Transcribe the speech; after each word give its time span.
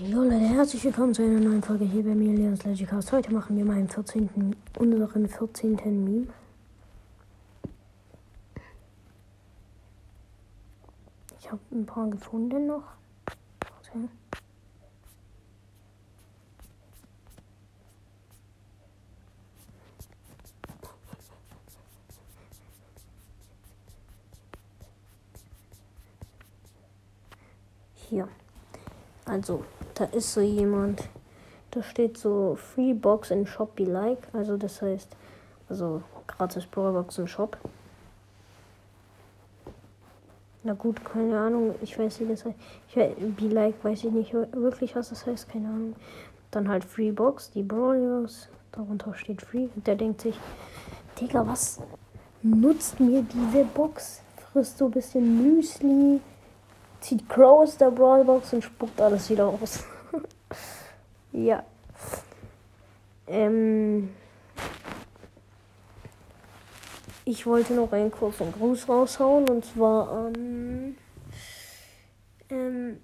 Jo 0.00 0.22
Leute, 0.22 0.38
herzlich 0.38 0.84
willkommen 0.84 1.12
zu 1.12 1.24
einer 1.24 1.40
neuen 1.40 1.60
Folge 1.60 1.84
hier 1.84 2.04
bei 2.04 2.14
mir, 2.14 2.32
Leons 2.32 2.62
Legicast. 2.62 3.10
Heute 3.10 3.32
machen 3.32 3.56
wir 3.56 3.64
meinen 3.64 3.88
14., 3.88 4.54
unseren 4.78 5.28
14. 5.28 5.74
Meme. 6.04 6.28
Ich 11.40 11.50
habe 11.50 11.60
ein 11.72 11.84
paar 11.84 12.08
gefunden 12.08 12.68
noch. 12.68 12.84
Warte. 13.60 14.08
Hier. 27.94 28.28
Also, 29.24 29.64
da 29.98 30.04
ist 30.04 30.32
so 30.32 30.40
jemand. 30.40 31.08
Da 31.70 31.82
steht 31.82 32.16
so 32.16 32.56
Free 32.56 32.94
Box 32.94 33.30
in 33.30 33.46
Shop 33.46 33.74
be 33.76 33.84
like. 33.84 34.28
Also 34.32 34.56
das 34.56 34.80
heißt, 34.80 35.14
also 35.68 36.02
gratis 36.26 36.66
Brawlbox 36.66 37.18
im 37.18 37.26
Shop. 37.26 37.58
Na 40.62 40.74
gut, 40.74 41.04
keine 41.04 41.38
Ahnung. 41.38 41.74
Ich 41.82 41.98
weiß 41.98 42.20
nicht, 42.20 42.32
das 42.32 42.44
heißt. 42.44 42.56
Ich 42.88 42.96
weiß, 42.96 43.14
be 43.36 43.48
like, 43.48 43.82
weiß 43.84 44.04
ich 44.04 44.12
nicht 44.12 44.32
wirklich, 44.32 44.94
was 44.96 45.10
das 45.10 45.26
heißt. 45.26 45.48
Keine 45.48 45.68
Ahnung. 45.68 45.96
Dann 46.50 46.68
halt 46.68 46.84
Free 46.84 47.10
Box, 47.10 47.50
die 47.50 47.62
Brawlers. 47.62 48.48
Darunter 48.72 49.14
steht 49.14 49.42
Free. 49.42 49.68
Und 49.74 49.86
der 49.86 49.96
denkt 49.96 50.20
sich, 50.20 50.38
Digga, 51.20 51.46
was 51.46 51.80
nutzt 52.42 53.00
mir 53.00 53.22
diese 53.22 53.64
Box? 53.64 54.22
Frisst 54.52 54.78
so 54.78 54.86
ein 54.86 54.90
bisschen 54.92 55.56
Müsli 55.56 56.20
zieht 57.00 57.28
Crow 57.28 57.62
aus 57.62 57.76
der 57.76 57.90
Brawlbox 57.90 58.52
und 58.52 58.64
spuckt 58.64 59.00
alles 59.00 59.30
wieder 59.30 59.46
aus. 59.46 59.84
ja. 61.32 61.62
Ähm. 63.26 64.10
Ich 67.24 67.46
wollte 67.46 67.74
noch 67.74 67.92
einen 67.92 68.10
kurzen 68.10 68.52
Gruß 68.52 68.88
raushauen 68.88 69.48
und 69.50 69.62
zwar 69.62 70.10
an 70.10 70.96
ähm, 72.48 72.98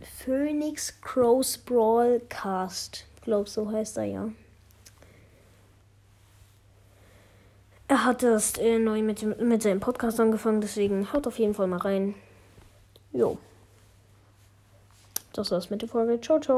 Phoenix 0.00 0.98
Crows 1.02 1.58
Brawlcast. 1.58 3.06
Ich 3.16 3.22
glaube, 3.22 3.48
so 3.48 3.70
heißt 3.70 3.98
er 3.98 4.04
ja. 4.04 4.28
Er 7.88 8.04
hat 8.04 8.22
erst 8.22 8.58
äh, 8.58 8.78
neu 8.78 9.02
mit, 9.02 9.22
mit 9.40 9.62
seinem 9.62 9.80
Podcast 9.80 10.20
angefangen, 10.20 10.60
deswegen 10.60 11.12
haut 11.12 11.26
auf 11.26 11.38
jeden 11.38 11.54
Fall 11.54 11.66
mal 11.66 11.78
rein. 11.78 12.14
Jo. 13.12 13.38
Das 15.32 15.50
war's 15.50 15.70
mit 15.70 15.82
der 15.82 15.88
Folge. 15.88 16.20
Ciao, 16.20 16.40
ciao. 16.40 16.48